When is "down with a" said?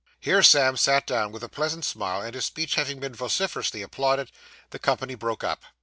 1.05-1.47